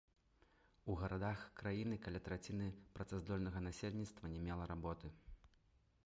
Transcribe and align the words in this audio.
У 0.91 0.93
гарадах 1.01 1.41
краіны 1.59 1.99
каля 2.05 2.21
траціны 2.27 2.69
працаздольнага 2.95 3.59
насельніцтва 3.67 4.31
не 4.37 4.41
мела 4.47 4.63
работы. 4.73 5.13